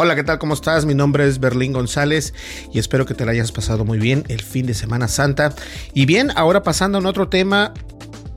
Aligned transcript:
Hola, 0.00 0.14
¿qué 0.14 0.22
tal? 0.22 0.38
¿Cómo 0.38 0.54
estás? 0.54 0.86
Mi 0.86 0.94
nombre 0.94 1.26
es 1.26 1.40
Berlín 1.40 1.72
González 1.72 2.32
y 2.72 2.78
espero 2.78 3.04
que 3.04 3.14
te 3.14 3.24
la 3.26 3.32
hayas 3.32 3.50
pasado 3.50 3.84
muy 3.84 3.98
bien 3.98 4.22
el 4.28 4.42
fin 4.42 4.64
de 4.64 4.72
Semana 4.72 5.08
Santa. 5.08 5.52
Y 5.92 6.06
bien, 6.06 6.30
ahora 6.36 6.62
pasando 6.62 6.98
a 6.98 7.08
otro 7.08 7.28
tema, 7.28 7.74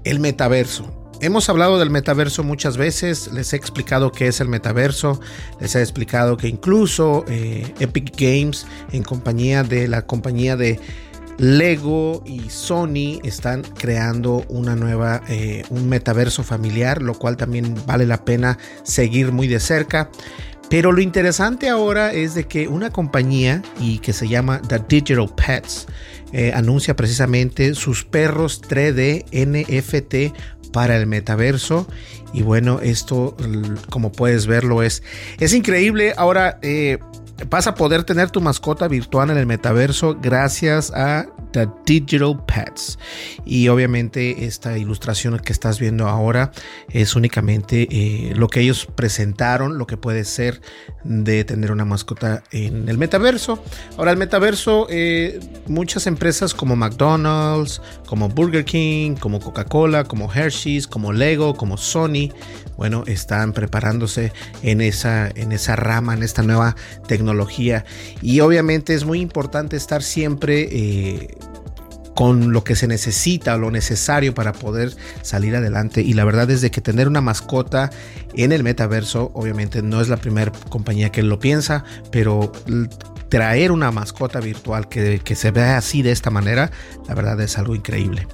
el 0.04 0.20
metaverso. 0.20 0.92
Hemos 1.22 1.50
hablado 1.50 1.78
del 1.78 1.92
metaverso 1.92 2.44
muchas 2.44 2.78
veces, 2.78 3.32
les 3.32 3.54
he 3.54 3.58
explicado 3.58 4.12
qué 4.12 4.26
es 4.26 4.42
el 4.42 4.48
metaverso, 4.48 5.22
les 5.59 5.76
he 5.76 5.82
explicado 5.82 6.36
que 6.36 6.48
incluso 6.48 7.26
eh, 7.28 7.72
Epic 7.80 8.20
Games 8.20 8.66
en 8.92 9.04
compañía 9.04 9.62
de 9.62 9.88
la 9.88 10.08
compañía 10.08 10.58
de 10.58 10.80
Lego 11.38 12.23
y 12.26 12.50
Sony 12.50 13.20
están 13.23 13.62
creando 13.62 14.45
una 14.50 14.76
nueva, 14.76 15.22
eh, 15.28 15.64
un 15.70 15.89
metaverso 15.89 16.44
familiar, 16.44 17.02
lo 17.04 17.14
cual 17.14 17.38
también 17.38 17.76
vale 17.86 18.06
la 18.06 18.26
pena 18.26 18.58
seguir 18.84 19.32
muy 19.32 19.48
de 19.48 19.59
cerca. 19.59 20.09
Pero 20.72 20.94
lo 20.94 21.02
interesante 21.02 21.67
ahora 21.67 22.14
es 22.14 22.33
de 22.33 22.45
que 22.45 22.69
una 22.69 22.91
compañía 22.91 23.61
y 23.77 24.00
que 24.00 24.14
se 24.14 24.30
llama 24.30 24.61
The 24.61 24.80
Digital 24.88 25.27
Pets 25.36 25.86
eh, 26.31 26.53
anuncia 26.55 26.95
precisamente 26.95 27.75
sus 27.75 28.05
perros 28.05 28.61
3D 28.61 29.25
NFT 29.33 30.72
para 30.72 30.95
el 30.95 31.08
metaverso. 31.08 31.88
Y 32.31 32.44
bueno 32.44 32.80
esto 32.81 33.36
como 33.89 34.14
puedes 34.14 34.47
verlo 34.47 34.81
es 34.81 35.03
es 35.42 35.53
increíble. 35.53 36.14
Ahora 36.16 36.58
eh, 36.61 36.99
vas 37.49 37.67
a 37.67 37.75
poder 37.75 38.05
tener 38.05 38.30
tu 38.30 38.39
mascota 38.39 38.88
virtual 38.88 39.30
en 39.30 39.38
el 39.38 39.45
metaverso 39.45 40.17
gracias 40.22 40.89
a 40.92 41.25
Digital 41.86 42.44
Pets. 42.45 42.98
Y 43.45 43.67
obviamente 43.67 44.45
esta 44.45 44.78
ilustración 44.78 45.38
que 45.39 45.54
estás 45.54 45.80
viendo 45.80 46.08
ahora 46.08 46.52
es 46.89 47.16
únicamente 47.16 47.88
eh, 47.92 48.34
lo 48.36 48.48
que 48.48 48.62
ellos 48.62 48.88
presentaron, 48.95 49.78
lo 49.78 49.88
que 49.88 49.98
puede 49.98 50.26
ser 50.26 50.61
de 51.04 51.44
tener 51.44 51.72
una 51.72 51.86
mascota 51.86 52.44
en 52.52 52.90
el 52.90 52.98
metaverso. 52.98 53.64
Ahora 53.98 54.11
el 54.11 54.17
metaverso, 54.17 54.88
eh, 54.90 55.40
muchas 55.67 56.08
empresas 56.08 56.54
como 56.54 56.76
McDonald's, 56.76 57.82
como 58.06 58.30
Burger 58.30 58.66
King, 58.66 59.16
como 59.16 59.40
Coca-Cola, 59.40 60.04
como 60.04 60.32
Hershey's, 60.32 60.88
como 60.88 61.14
Lego, 61.14 61.56
como 61.56 61.78
Sony, 61.78 62.30
bueno, 62.78 63.04
están 63.08 63.54
preparándose 63.54 64.34
en 64.64 64.82
esa, 64.82 65.30
en 65.30 65.52
esa 65.52 65.76
rama, 65.76 66.14
en 66.14 66.23
esta 66.23 66.42
nueva 66.42 66.76
tecnología. 67.08 67.86
Y 68.22 68.40
obviamente 68.40 68.94
es 68.94 69.06
muy 69.06 69.20
importante 69.20 69.78
estar 69.78 70.04
siempre... 70.04 70.67
Eh, 70.72 71.38
con 72.16 72.52
lo 72.52 72.64
que 72.64 72.76
se 72.76 72.88
necesita, 72.88 73.58
lo 73.58 73.72
necesario 73.72 74.33
para 74.33 74.54
poder 74.54 74.94
salir 75.22 75.55
adelante. 75.55 76.02
Y 76.02 76.14
la 76.14 76.26
verdad 76.26 76.49
es 76.52 76.61
de 76.61 76.72
que 76.72 76.82
tener 76.82 77.08
una 77.08 77.22
mascota 77.22 77.89
en 78.36 78.52
el 78.52 78.64
metaverso, 78.64 79.32
obviamente 79.33 79.82
no 79.82 80.02
es 80.02 80.10
la 80.10 80.17
primera 80.17 80.52
compañía 80.70 81.11
que 81.11 81.23
lo 81.23 81.39
piensa, 81.39 81.83
pero 82.11 82.52
traer 83.30 83.72
una 83.72 83.92
mascota 83.92 84.42
virtual 84.42 84.89
que, 84.89 85.22
que, 85.23 85.36
se 85.36 85.52
vea 85.52 85.77
así 85.77 86.02
de 86.02 86.11
esta 86.11 86.30
manera, 86.30 86.70
la 87.08 87.16
verdad 87.16 87.39
es 87.39 87.58
algo 87.58 87.76
increíble. 87.76 88.28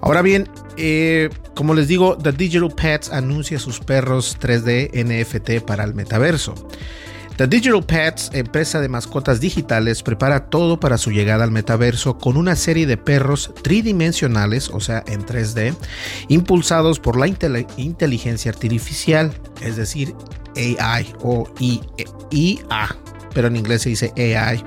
Ahora 0.00 0.22
bien, 0.22 0.48
eh, 0.76 1.30
como 1.54 1.74
les 1.74 1.88
digo, 1.88 2.16
The 2.16 2.30
Digital 2.30 2.70
Pets 2.70 3.10
anuncia 3.10 3.58
sus 3.58 3.80
perros 3.80 4.38
3D 4.40 4.92
NFT 5.04 5.66
para 5.66 5.82
el 5.82 5.94
metaverso. 5.94 6.54
The 7.36 7.46
Digital 7.46 7.84
Pets, 7.84 8.30
empresa 8.32 8.80
de 8.80 8.88
mascotas 8.88 9.40
digitales, 9.40 10.02
prepara 10.02 10.48
todo 10.48 10.80
para 10.80 10.96
su 10.96 11.10
llegada 11.10 11.44
al 11.44 11.50
metaverso 11.50 12.16
con 12.16 12.36
una 12.38 12.56
serie 12.56 12.86
de 12.86 12.96
perros 12.96 13.52
tridimensionales, 13.62 14.70
o 14.70 14.80
sea, 14.80 15.04
en 15.06 15.24
3D, 15.26 15.74
impulsados 16.28 16.98
por 16.98 17.18
la 17.18 17.26
inteligencia 17.26 18.50
artificial, 18.50 19.34
es 19.60 19.76
decir, 19.76 20.14
AI 20.56 21.14
o 21.22 21.46
IA 22.30 22.96
pero 23.36 23.48
en 23.48 23.56
inglés 23.56 23.82
se 23.82 23.90
dice 23.90 24.14
AI. 24.16 24.64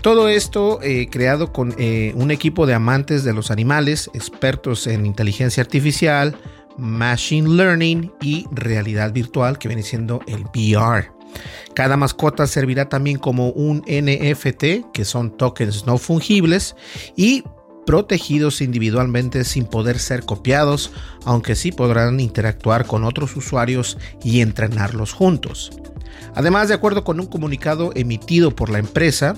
Todo 0.00 0.30
esto 0.30 0.80
eh, 0.82 1.08
creado 1.10 1.52
con 1.52 1.74
eh, 1.76 2.14
un 2.16 2.30
equipo 2.30 2.64
de 2.64 2.72
amantes 2.72 3.24
de 3.24 3.34
los 3.34 3.50
animales, 3.50 4.10
expertos 4.14 4.86
en 4.86 5.04
inteligencia 5.04 5.62
artificial, 5.62 6.34
machine 6.78 7.46
learning 7.46 8.10
y 8.22 8.46
realidad 8.52 9.12
virtual, 9.12 9.58
que 9.58 9.68
viene 9.68 9.82
siendo 9.82 10.20
el 10.26 10.44
VR. 10.44 11.19
Cada 11.74 11.96
mascota 11.96 12.46
servirá 12.46 12.88
también 12.88 13.18
como 13.18 13.50
un 13.50 13.82
NFT, 13.86 14.92
que 14.92 15.04
son 15.04 15.36
tokens 15.36 15.86
no 15.86 15.98
fungibles, 15.98 16.76
y 17.16 17.44
protegidos 17.86 18.60
individualmente 18.60 19.44
sin 19.44 19.64
poder 19.64 19.98
ser 19.98 20.24
copiados, 20.24 20.92
aunque 21.24 21.56
sí 21.56 21.72
podrán 21.72 22.20
interactuar 22.20 22.86
con 22.86 23.04
otros 23.04 23.36
usuarios 23.36 23.98
y 24.22 24.40
entrenarlos 24.40 25.12
juntos. 25.12 25.70
Además, 26.34 26.68
de 26.68 26.74
acuerdo 26.74 27.04
con 27.04 27.18
un 27.18 27.26
comunicado 27.26 27.92
emitido 27.94 28.54
por 28.54 28.70
la 28.70 28.78
empresa 28.78 29.34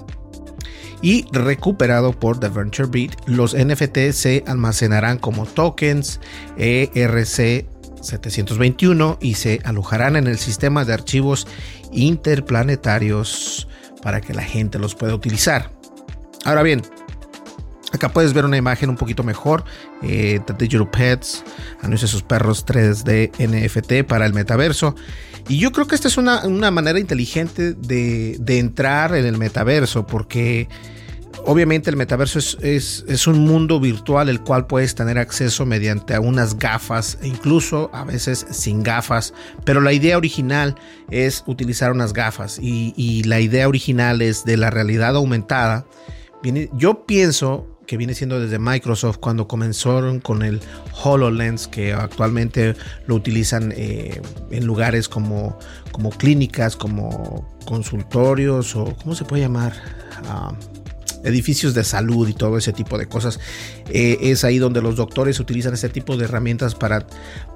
y 1.01 1.27
recuperado 1.33 2.13
por 2.13 2.39
The 2.39 2.49
Venture 2.49 2.89
Beat, 2.91 3.27
los 3.27 3.57
NFT 3.57 4.11
se 4.13 4.45
almacenarán 4.47 5.19
como 5.19 5.47
tokens 5.47 6.21
ERC 6.59 7.67
721 8.03 9.19
y 9.21 9.35
se 9.35 9.61
alojarán 9.65 10.17
en 10.17 10.27
el 10.27 10.39
sistema 10.39 10.85
de 10.85 10.93
archivos 10.93 11.47
interplanetarios 11.93 13.69
para 14.03 14.21
que 14.21 14.35
la 14.35 14.43
gente 14.43 14.79
los 14.79 14.95
pueda 14.95 15.15
utilizar. 15.15 15.71
Ahora 16.45 16.63
bien, 16.63 16.83
Acá 17.93 18.09
puedes 18.09 18.33
ver 18.33 18.47
una 18.47 18.57
imagen 18.57 18.89
un 18.89 18.97
poquito 18.97 19.23
mejor. 19.23 19.65
Eh, 20.03 20.41
Digital 20.59 20.91
Pets 20.91 21.45
anuncia 21.83 22.09
sus 22.09 22.23
perros 22.23 22.65
3D 22.65 23.31
NFT 23.39 24.09
para 24.09 24.25
el 24.25 24.33
metaverso. 24.33 24.97
Y 25.49 25.59
yo 25.59 25.73
creo 25.73 25.87
que 25.87 25.95
esta 25.95 26.09
es 26.09 26.17
una, 26.17 26.71
manera 26.71 26.99
inteligente 26.99 27.75
de, 27.75 28.59
entrar 28.59 29.15
en 29.15 29.27
el 29.27 29.37
metaverso, 29.37 30.07
porque 30.07 30.69
obviamente 31.45 31.91
el 31.91 31.97
metaverso 31.97 32.39
es, 32.39 32.57
es, 33.07 33.27
un 33.27 33.41
mundo 33.41 33.81
virtual 33.81 34.29
el 34.29 34.41
cual 34.41 34.67
puedes 34.67 34.95
tener 34.95 35.19
acceso 35.19 35.67
mediante 35.67 36.19
unas 36.19 36.59
gafas, 36.59 37.19
e 37.23 37.29
incluso 37.29 37.91
a 37.93 38.05
veces 38.05 38.47
sin 38.51 38.83
gafas, 38.83 39.35
pero 39.65 39.81
la 39.81 39.93
idea 39.93 40.17
original 40.17 40.77
es 41.11 41.43
utilizar 41.47 41.93
unas 41.93 42.13
gafas 42.13 42.59
y, 42.61 43.23
la 43.25 43.41
idea 43.41 43.69
original 43.69 44.21
es 44.21 44.45
de 44.45 44.57
la 44.57 44.71
realidad 44.71 45.15
aumentada. 45.17 45.87
Yo 46.75 47.07
pienso 47.07 47.73
que 47.87 47.97
viene 47.97 48.15
siendo 48.15 48.41
desde 48.41 48.59
Microsoft 48.59 49.19
cuando 49.19 49.47
comenzaron 49.47 50.21
con 50.21 50.43
el 50.43 50.61
HoloLens, 51.03 51.69
que 51.69 51.93
actualmente 51.93 52.75
lo 53.07 53.15
utilizan 53.15 53.73
eh, 53.77 54.21
en 54.51 54.67
lugares 54.67 55.09
como, 55.09 55.59
como 55.93 56.11
clínicas, 56.11 56.77
como 56.77 57.49
consultorios 57.65 58.75
o 58.77 58.97
¿cómo 58.97 59.15
se 59.15 59.25
puede 59.25 59.43
llamar? 59.43 59.75
Ah, 60.27 60.53
edificios 61.25 61.75
de 61.75 61.85
salud 61.85 62.29
y 62.29 62.35
todo 62.35 62.59
ese 62.59 62.73
tipo 62.73 62.99
de 62.99 63.07
cosas. 63.07 63.41
Eh, 63.91 64.19
es 64.23 64.45
ahí 64.45 64.59
donde 64.59 64.83
los 64.83 64.97
doctores 64.97 65.41
utilizan 65.41 65.75
este 65.75 65.89
tipo 65.89 66.17
de 66.17 66.25
herramientas 66.25 66.75
para, 66.75 67.07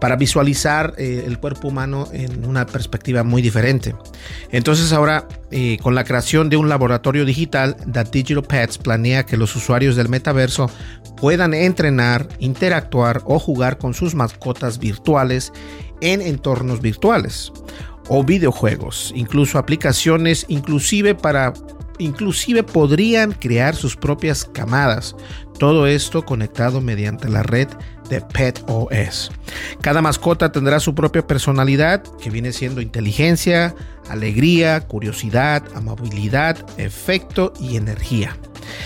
para 0.00 0.16
visualizar 0.16 0.94
eh, 0.98 1.24
el 1.26 1.38
cuerpo 1.38 1.68
humano 1.68 2.08
en 2.12 2.44
una 2.44 2.66
perspectiva 2.66 3.22
muy 3.22 3.42
diferente. 3.42 3.94
Entonces 4.50 4.92
ahora, 4.92 5.26
eh, 5.50 5.78
con 5.82 5.94
la 5.94 6.04
creación 6.04 6.48
de 6.48 6.56
un 6.56 6.68
laboratorio 6.68 7.24
digital, 7.24 7.76
The 7.92 8.04
Digital 8.04 8.42
Pets 8.42 8.78
planea 8.78 9.24
que 9.24 9.36
los 9.36 9.54
usuarios 9.56 9.96
del 9.96 10.08
metaverso 10.08 10.70
puedan 11.16 11.54
entrenar, 11.54 12.28
interactuar 12.38 13.22
o 13.24 13.38
jugar 13.38 13.78
con 13.78 13.94
sus 13.94 14.14
mascotas 14.14 14.78
virtuales 14.78 15.52
en 16.00 16.20
entornos 16.20 16.80
virtuales 16.80 17.52
o 18.08 18.22
videojuegos, 18.22 19.12
incluso 19.16 19.58
aplicaciones, 19.58 20.44
inclusive 20.48 21.14
para 21.14 21.52
inclusive 21.98 22.62
podrían 22.62 23.32
crear 23.32 23.74
sus 23.74 23.96
propias 23.96 24.44
camadas. 24.44 25.16
Todo 25.58 25.86
esto 25.86 26.24
conectado 26.24 26.80
mediante 26.80 27.28
la 27.28 27.42
red 27.42 27.68
de 28.08 28.20
PetOS. 28.20 29.30
Cada 29.80 30.02
mascota 30.02 30.52
tendrá 30.52 30.80
su 30.80 30.94
propia 30.94 31.26
personalidad, 31.26 32.02
que 32.20 32.30
viene 32.30 32.52
siendo 32.52 32.80
inteligencia, 32.80 33.74
alegría, 34.08 34.80
curiosidad, 34.80 35.62
amabilidad, 35.74 36.58
efecto 36.78 37.52
y 37.60 37.76
energía, 37.76 38.36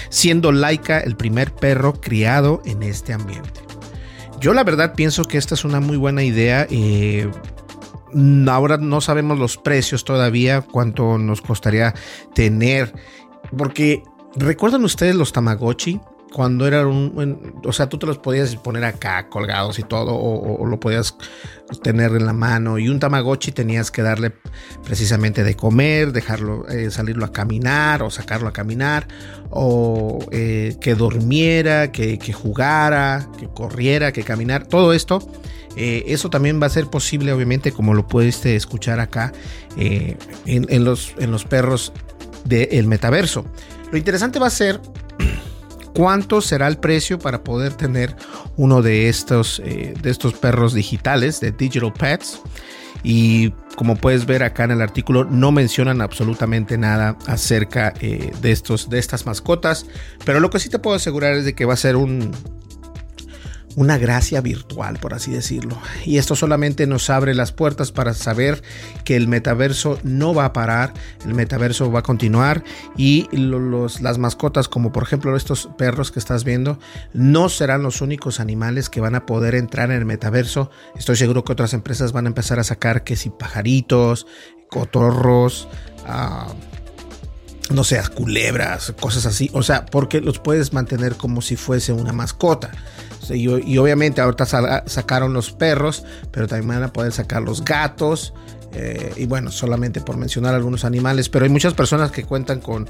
siendo 0.09 0.53
Laika 0.53 1.01
el 1.01 1.17
primer 1.17 1.53
perro 1.53 2.01
criado 2.01 2.63
en 2.65 2.83
este 2.83 3.13
ambiente. 3.13 3.61
Yo 4.41 4.55
la 4.55 4.65
verdad 4.65 4.95
pienso 4.95 5.25
que 5.25 5.37
esta 5.37 5.55
es 5.55 5.65
una 5.65 5.81
muy 5.81 5.99
buena 5.99 6.23
idea. 6.23 6.67
Eh, 6.71 7.31
ahora 8.49 8.77
no 8.77 9.01
sabemos 9.01 9.39
los 9.39 9.57
precios 9.57 10.05
todavía, 10.05 10.63
cuánto 10.63 11.19
nos 11.19 11.41
costaría 11.41 11.95
tener, 12.35 12.93
porque 13.57 14.03
recuerdan 14.37 14.85
ustedes 14.85 15.15
los 15.15 15.33
Tamagotchi 15.33 16.01
cuando 16.33 16.67
era 16.67 16.87
un, 16.87 17.61
o 17.65 17.73
sea, 17.73 17.89
tú 17.89 17.99
te 17.99 18.07
los 18.07 18.19
podías 18.19 18.55
poner 18.57 18.85
acá 18.85 19.29
colgados 19.29 19.79
y 19.79 19.83
todo, 19.83 20.15
o, 20.15 20.65
lo 20.67 20.79
podías 20.79 21.17
tener 21.83 22.13
en 22.13 22.27
la 22.27 22.33
mano. 22.33 22.79
Y 22.79 22.89
un 22.89 23.01
Tamagotchi 23.01 23.53
tenías 23.53 23.91
que 23.91 24.03
darle 24.03 24.33
precisamente 24.85 25.43
de 25.43 25.57
comer, 25.57 26.13
dejarlo, 26.13 26.69
eh, 26.69 26.91
salirlo 26.91 27.25
a 27.25 27.33
caminar 27.33 28.03
o 28.03 28.11
sacarlo 28.11 28.49
a 28.49 28.53
caminar, 28.53 29.09
o 29.51 30.21
eh, 30.31 30.77
que 30.81 30.95
durmiera, 30.95 31.91
que, 31.91 32.19
jugara, 32.33 33.29
que 33.39 33.49
corriera, 33.49 34.13
que 34.13 34.23
caminara, 34.23 34.65
todo 34.65 34.93
esto. 34.93 35.21
Eh, 35.77 36.05
eso 36.09 36.31
también 36.31 36.61
va 36.61 36.67
a 36.67 36.71
ser 36.71 36.87
posible, 36.87 37.33
obviamente, 37.33 37.73
como 37.73 37.95
lo 37.95 38.07
puedes 38.07 38.45
escuchar 38.45 39.01
acá 39.01 39.33
en, 39.77 40.85
los, 40.85 41.15
en 41.19 41.31
los 41.31 41.45
perros 41.45 41.93
del 42.45 42.87
metaverso. 42.87 43.45
Lo 43.91 43.99
interesante 43.99 44.39
va 44.39 44.47
a 44.47 44.51
ser 44.51 44.81
cuánto 45.95 46.41
será 46.41 46.69
el 46.69 46.79
precio 46.79 47.19
para 47.19 47.43
poder 47.43 47.75
tener 47.75 48.15
uno 48.57 48.83
de 48.83 49.09
estos, 49.09 49.61
eh, 49.65 49.95
de 50.01 50.11
estos 50.11 50.35
perros 50.35 50.75
digitales 50.75 51.41
de 51.41 51.53
Digital 51.53 51.93
Pets. 51.93 52.41
Y 53.03 53.51
como 53.77 53.97
puedes 53.97 54.27
ver 54.27 54.43
acá 54.43 54.65
en 54.65 54.73
el 54.73 54.83
artículo, 54.83 55.25
no 55.25 55.53
mencionan 55.53 56.03
absolutamente 56.03 56.77
nada 56.77 57.17
acerca 57.27 57.95
eh, 58.01 58.31
de, 58.43 58.53
estos, 58.53 58.91
de 58.91 58.99
estas 58.99 59.25
mascotas. 59.25 59.87
Pero 60.25 60.39
lo 60.41 60.51
que 60.51 60.61
sí 60.61 60.69
te 60.69 60.79
puedo 60.79 60.97
asegurar 60.97 61.35
es 61.35 61.45
de 61.47 61.55
que 61.55 61.65
va 61.65 61.75
a 61.75 61.79
ser 61.79 61.97
un, 61.97 62.31
una 63.77 63.99
gracia 63.99 64.41
virtual, 64.41 64.99
por 64.99 65.15
así 65.15 65.31
decirlo. 65.31 65.79
Y 66.05 66.19
esto 66.19 66.35
solamente 66.35 66.87
nos 66.87 67.09
abre 67.11 67.35
las 67.35 67.53
puertas 67.53 67.93
para 67.93 68.15
saber 68.15 68.63
que 69.05 69.17
el 69.17 69.29
metaverso 69.29 69.99
no 70.03 70.35
va 70.35 70.47
a 70.47 70.53
parar, 70.53 70.93
el 71.25 71.35
metaverso 71.35 71.91
va 71.91 72.01
a 72.01 72.03
continuar 72.03 72.65
y 72.97 73.29
las 73.33 74.19
mascotas, 74.19 74.69
como 74.69 74.93
por 74.93 75.05
ejemplo 75.05 75.37
estos 75.37 75.69
perros 75.79 76.11
que 76.11 76.19
estás 76.19 76.45
viendo, 76.45 76.79
no 77.13 77.49
serán 77.49 77.83
los 77.83 78.01
únicos 78.01 78.41
animales 78.41 78.91
que 78.91 79.01
van 79.01 79.15
a 79.15 79.27
poder 79.27 79.55
entrar 79.55 79.91
en 79.91 79.99
el 79.99 80.05
metaverso. 80.05 80.71
Estoy 80.97 81.17
seguro 81.17 81.45
que 81.45 81.53
otras 81.53 81.73
empresas 81.73 82.13
van 82.13 82.27
a 82.27 82.29
empezar 82.29 82.59
a 82.59 82.65
sacar 82.65 83.05
que 83.05 83.17
si 83.17 83.31
pajaritos, 83.31 84.27
cotorros, 84.69 85.69
ah, 86.07 86.53
no 87.71 87.85
sé, 87.85 88.01
culebras, 88.15 88.93
cosas 89.01 89.27
así. 89.27 89.51
O 89.53 89.63
sea, 89.63 89.87
porque 89.87 90.21
los 90.21 90.39
puedes 90.39 90.73
mantener 90.73 91.17
como 91.17 91.41
si 91.41 91.57
fuese 91.57 91.93
una 91.93 92.13
mascota. 92.13 92.73
Y, 93.37 93.79
obviamente 93.79 94.21
ahorita 94.21 94.47
sacaron 94.87 95.33
los 95.33 95.53
perros, 95.53 96.05
pero 96.31 96.47
también 96.47 96.69
van 96.69 96.83
a 96.83 96.93
poder 96.93 97.13
sacar 97.13 97.43
los 97.43 97.65
gatos. 97.65 98.33
Eh, 98.73 99.13
y 99.17 99.27
bueno, 99.27 99.51
solamente 99.51 100.01
por 100.01 100.17
mencionar 100.17 100.55
algunos 100.55 100.85
animales, 100.85 101.29
pero 101.29 101.45
hay 101.45 101.51
muchas 101.51 101.75
personas 101.75 102.13
que 102.13 102.25
cuentan 102.25 102.61
con, 102.61 102.89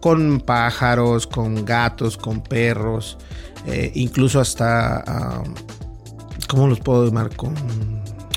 con 0.00 0.40
pájaros, 0.40 1.26
con 1.26 1.66
gatos, 1.66 2.16
con 2.16 2.40
perros, 2.40 3.18
eh, 3.66 3.92
incluso 3.94 4.40
hasta, 4.40 5.42
¿cómo 6.48 6.66
los 6.66 6.80
puedo 6.80 7.04
llamar? 7.04 7.36
Con 7.36 7.54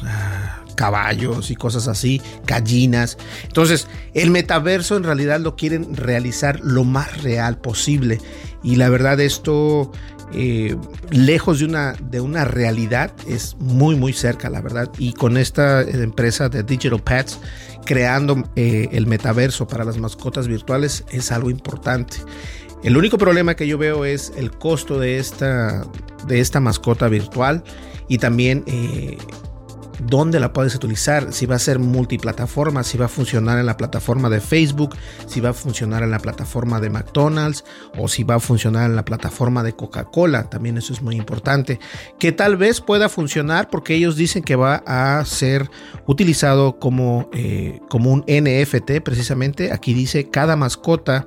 ah, 0.06 0.62
caballos 0.75 1.51
y 1.51 1.56
cosas 1.56 1.88
así, 1.88 2.21
gallinas. 2.45 3.18
Entonces, 3.44 3.88
el 4.13 4.31
metaverso 4.31 4.97
en 4.97 5.04
realidad 5.04 5.39
lo 5.39 5.56
quieren 5.56 5.95
realizar 5.95 6.59
lo 6.62 6.83
más 6.83 7.21
real 7.24 7.57
posible. 7.59 8.19
Y 8.63 8.75
la 8.75 8.89
verdad 8.89 9.19
esto 9.19 9.92
eh, 10.33 10.75
lejos 11.10 11.60
de 11.60 11.66
una, 11.66 11.94
de 11.94 12.22
una 12.22 12.45
realidad, 12.45 13.12
es 13.28 13.56
muy, 13.60 13.95
muy 13.95 14.13
cerca, 14.13 14.50
la 14.50 14.62
verdad. 14.62 14.89
Y 14.98 15.13
con 15.13 15.38
esta 15.38 15.81
empresa 15.81 16.50
de 16.50 16.63
Digital 16.63 17.01
Pets 17.01 17.39
creando 17.86 18.44
eh, 18.56 18.89
el 18.92 19.07
metaverso 19.07 19.68
para 19.68 19.83
las 19.83 19.98
mascotas 19.98 20.48
virtuales 20.48 21.04
es 21.12 21.31
algo 21.31 21.50
importante. 21.50 22.18
El 22.83 22.98
único 22.98 23.18
problema 23.18 23.56
que 23.56 23.68
yo 23.68 23.78
veo 23.78 24.06
es 24.06 24.33
el 24.36 24.51
costo 24.51 25.00
de 25.00 25.18
esta, 25.19 25.86
de 26.28 26.39
esta 26.39 26.60
mascota 26.60 27.07
virtual 27.07 27.63
y 28.07 28.18
también 28.18 28.63
eh, 28.66 29.18
dónde 30.06 30.39
la 30.39 30.53
puedes 30.53 30.75
utilizar, 30.75 31.33
si 31.33 31.45
va 31.45 31.56
a 31.56 31.59
ser 31.59 31.80
multiplataforma, 31.80 32.83
si 32.83 32.98
va 32.98 33.06
a 33.06 33.09
funcionar 33.09 33.59
en 33.59 33.65
la 33.65 33.77
plataforma 33.77 34.30
de 34.30 34.39
Facebook, 34.39 34.95
si 35.25 35.39
va 35.39 35.50
a 35.50 35.53
funcionar 35.53 36.03
en 36.03 36.12
la 36.12 36.19
plataforma 36.19 36.80
de 36.80 36.89
McDonald's 36.89 37.63
o 37.98 38.07
si 38.07 38.24
va 38.24 38.36
a 38.36 38.39
funcionar 38.39 38.89
en 38.89 38.95
la 38.95 39.06
plataforma 39.06 39.63
de 39.63 39.74
Coca-Cola, 39.74 40.50
también 40.50 40.77
eso 40.77 40.94
es 40.94 41.01
muy 41.01 41.15
importante, 41.15 41.80
que 42.19 42.31
tal 42.31 42.57
vez 42.57 42.81
pueda 42.81 43.09
funcionar 43.09 43.69
porque 43.69 43.95
ellos 43.95 44.15
dicen 44.15 44.44
que 44.44 44.56
va 44.56 44.83
a 44.86 45.24
ser 45.25 45.69
utilizado 46.06 46.80
como, 46.80 47.30
eh, 47.33 47.80
como 47.89 48.12
un 48.12 48.24
NFT 48.27 49.01
precisamente, 49.04 49.71
aquí 49.71 49.94
dice 49.94 50.30
cada 50.30 50.56
mascota 50.56 51.25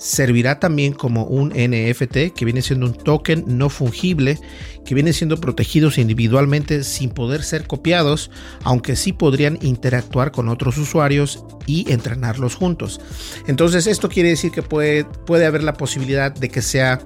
servirá 0.00 0.58
también 0.58 0.94
como 0.94 1.24
un 1.24 1.50
NFT, 1.50 2.32
que 2.34 2.44
viene 2.46 2.62
siendo 2.62 2.86
un 2.86 2.94
token 2.94 3.44
no 3.46 3.68
fungible, 3.68 4.38
que 4.82 4.94
viene 4.94 5.12
siendo 5.12 5.38
protegidos 5.38 5.98
individualmente 5.98 6.84
sin 6.84 7.10
poder 7.10 7.42
ser 7.42 7.66
copiados, 7.66 8.30
aunque 8.64 8.96
sí 8.96 9.12
podrían 9.12 9.58
interactuar 9.60 10.32
con 10.32 10.48
otros 10.48 10.78
usuarios 10.78 11.44
y 11.66 11.92
entrenarlos 11.92 12.54
juntos. 12.54 12.98
Entonces 13.46 13.86
esto 13.86 14.08
quiere 14.08 14.30
decir 14.30 14.52
que 14.52 14.62
puede, 14.62 15.04
puede 15.04 15.44
haber 15.44 15.62
la 15.62 15.74
posibilidad 15.74 16.32
de 16.32 16.48
que 16.48 16.62
sea 16.62 16.98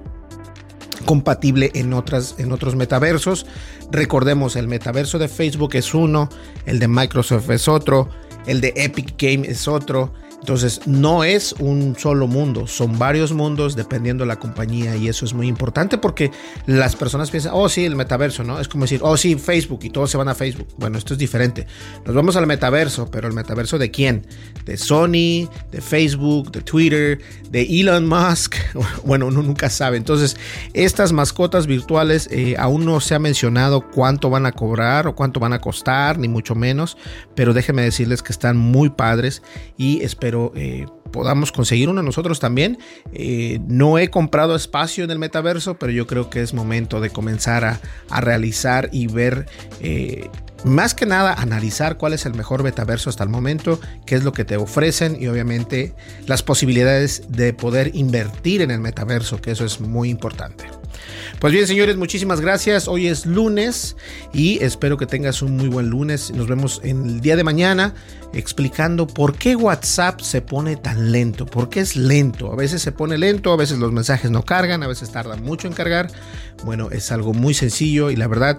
compatible 1.03 1.71
en, 1.73 1.91
otras, 1.91 2.35
en 2.37 2.53
otros 2.53 2.77
metaversos. 2.77 3.45
Recordemos, 3.91 4.55
el 4.55 4.69
metaverso 4.69 5.19
de 5.19 5.27
Facebook 5.27 5.75
es 5.75 5.93
uno, 5.93 6.29
el 6.65 6.79
de 6.79 6.87
Microsoft 6.87 7.49
es 7.49 7.67
otro, 7.67 8.09
el 8.47 8.61
de 8.61 8.73
Epic 8.77 9.15
Game 9.21 9.45
es 9.45 9.67
otro, 9.67 10.13
entonces, 10.45 10.81
no 10.85 11.23
es 11.23 11.55
un 11.57 11.95
solo 11.97 12.27
mundo, 12.27 12.67
son 12.67 12.99
varios 12.99 13.31
mundos 13.31 13.75
dependiendo 13.75 14.25
de 14.25 14.27
la 14.27 14.35
compañía 14.35 14.95
y 14.95 15.07
eso 15.07 15.25
es 15.25 15.33
muy 15.33 15.47
importante 15.47 15.97
porque 15.97 16.29
las 16.67 16.95
personas 16.95 17.31
piensan, 17.31 17.53
oh 17.55 17.67
sí, 17.67 17.83
el 17.83 17.95
metaverso, 17.95 18.43
¿no? 18.43 18.59
Es 18.59 18.67
como 18.67 18.83
decir, 18.83 18.99
oh 19.01 19.17
sí, 19.17 19.37
Facebook 19.37 19.79
y 19.81 19.89
todos 19.89 20.11
se 20.11 20.17
van 20.17 20.29
a 20.29 20.35
Facebook. 20.35 20.67
Bueno, 20.77 20.99
esto 20.99 21.13
es 21.13 21.17
diferente. 21.17 21.65
Nos 22.05 22.13
vamos 22.13 22.35
al 22.35 22.45
metaverso, 22.45 23.09
pero 23.09 23.27
el 23.27 23.33
metaverso 23.33 23.79
de 23.79 23.89
quién? 23.89 24.27
De 24.65 24.77
Sony, 24.77 25.49
de 25.71 25.81
Facebook, 25.81 26.51
de 26.51 26.61
Twitter, 26.61 27.19
de 27.49 27.63
Elon 27.63 28.07
Musk. 28.07 28.55
Bueno, 29.03 29.27
uno 29.27 29.41
nunca 29.41 29.69
sabe. 29.69 29.97
Entonces, 29.97 30.35
estas 30.73 31.11
mascotas 31.11 31.67
virtuales 31.67 32.27
eh, 32.31 32.55
aún 32.57 32.85
no 32.85 32.99
se 32.99 33.15
ha 33.15 33.19
mencionado 33.19 33.89
cuánto 33.91 34.29
van 34.29 34.45
a 34.45 34.51
cobrar 34.51 35.07
o 35.07 35.15
cuánto 35.15 35.39
van 35.39 35.53
a 35.53 35.59
costar, 35.59 36.17
ni 36.17 36.27
mucho 36.27 36.55
menos, 36.55 36.97
pero 37.35 37.53
déjenme 37.53 37.83
decirles 37.83 38.23
que 38.23 38.31
están 38.31 38.57
muy 38.57 38.89
padres 38.89 39.41
y 39.77 40.01
espero 40.03 40.34
eh, 40.55 40.85
podamos 41.11 41.51
conseguir 41.51 41.89
uno 41.89 42.03
nosotros 42.03 42.39
también. 42.39 42.77
Eh, 43.13 43.59
no 43.67 43.97
he 43.97 44.09
comprado 44.09 44.55
espacio 44.55 45.03
en 45.03 45.11
el 45.11 45.19
metaverso, 45.19 45.79
pero 45.79 45.91
yo 45.91 46.07
creo 46.07 46.29
que 46.29 46.41
es 46.41 46.53
momento 46.53 46.99
de 46.99 47.09
comenzar 47.09 47.63
a, 47.63 48.21
realizar 48.21 48.89
y 48.91 49.07
ver 49.07 49.45
eh, 49.81 50.29
más 50.63 50.93
que 50.93 51.05
nada 51.05 51.33
analizar 51.33 51.97
cuál 51.97 52.13
es 52.13 52.25
el 52.25 52.33
mejor 52.33 52.63
metaverso 52.63 53.09
hasta 53.09 53.23
el 53.23 53.29
momento, 53.29 53.79
qué 54.05 54.15
es 54.15 54.23
lo 54.23 54.33
que 54.33 54.45
te 54.45 54.57
ofrecen 54.57 55.21
y 55.21 55.27
obviamente 55.27 55.93
las 56.27 56.43
posibilidades 56.43 57.23
de 57.29 57.53
poder 57.53 57.91
invertir 57.95 58.61
en 58.61 58.71
el 58.71 58.79
metaverso, 58.79 59.41
que 59.41 59.51
eso 59.51 59.65
es 59.65 59.79
muy 59.79 60.09
importante. 60.09 60.65
Pues 61.39 61.53
bien, 61.53 61.67
señores, 61.67 61.97
muchísimas 61.97 62.41
gracias. 62.41 62.87
Hoy 62.87 63.07
es 63.07 63.25
lunes 63.25 63.95
y 64.33 64.63
espero 64.63 64.97
que 64.97 65.05
tengas 65.05 65.41
un 65.41 65.57
muy 65.57 65.67
buen 65.67 65.89
lunes. 65.89 66.31
Nos 66.31 66.47
vemos 66.47 66.81
en 66.83 67.05
el 67.05 67.21
día 67.21 67.35
de 67.35 67.43
mañana 67.43 67.93
explicando 68.33 69.05
por 69.05 69.37
qué 69.37 69.55
WhatsApp 69.55 70.21
se 70.21 70.41
pone 70.41 70.75
tan 70.75 71.11
lento, 71.11 71.45
por 71.45 71.69
qué 71.69 71.81
es 71.81 71.95
lento. 71.95 72.51
A 72.51 72.55
veces 72.55 72.81
se 72.81 72.91
pone 72.91 73.17
lento, 73.17 73.51
a 73.51 73.57
veces 73.57 73.79
los 73.79 73.91
mensajes 73.91 74.31
no 74.31 74.43
cargan, 74.43 74.83
a 74.83 74.87
veces 74.87 75.11
tardan 75.11 75.43
mucho 75.43 75.67
en 75.67 75.73
cargar. 75.73 76.07
Bueno, 76.63 76.89
es 76.91 77.11
algo 77.11 77.33
muy 77.33 77.53
sencillo 77.53 78.09
y 78.09 78.15
la 78.15 78.27
verdad 78.27 78.57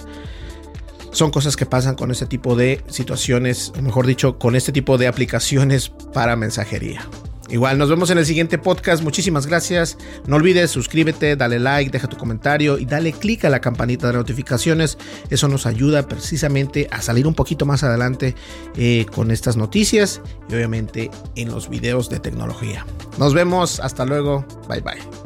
son 1.17 1.31
cosas 1.31 1.57
que 1.57 1.67
pasan 1.67 1.95
con 1.95 2.11
este 2.11 2.27
tipo 2.27 2.57
de 2.57 2.83
situaciones, 2.89 3.73
o 3.79 3.83
mejor 3.83 4.07
dicho, 4.07 4.39
con 4.39 4.55
este 4.55 4.71
tipo 4.71 4.99
de 4.99 5.07
aplicaciones 5.07 5.89
para 6.13 6.37
mensajería. 6.37 7.09
Igual 7.49 7.79
nos 7.79 7.89
vemos 7.89 8.11
en 8.11 8.19
el 8.19 8.27
siguiente 8.27 8.59
podcast. 8.59 9.03
Muchísimas 9.03 9.47
gracias. 9.47 9.97
No 10.27 10.37
olvides 10.37 10.71
suscríbete, 10.71 11.37
dale 11.37 11.59
like, 11.59 11.91
deja 11.91 12.09
tu 12.09 12.17
comentario 12.17 12.77
y 12.79 12.87
dale 12.87 13.13
click 13.13 13.45
a 13.45 13.51
la 13.51 13.61
campanita 13.61 14.09
de 14.09 14.15
notificaciones. 14.15 14.99
Eso 15.31 15.49
nos 15.49 15.65
ayuda 15.65 16.09
precisamente 16.09 16.89
a 16.91 17.01
salir 17.01 17.27
un 17.27 17.35
poquito 17.35 17.65
más 17.65 17.85
adelante 17.85 18.35
eh, 18.77 19.07
con 19.15 19.31
estas 19.31 19.57
noticias 19.57 20.21
y 20.51 20.55
obviamente 20.55 21.11
en 21.37 21.51
los 21.51 21.69
videos 21.69 22.11
de 22.11 22.19
tecnología. 22.19 22.85
Nos 23.19 23.33
vemos. 23.33 23.81
Hasta 23.81 24.05
luego. 24.05 24.45
Bye 24.69 24.81
bye. 24.81 25.26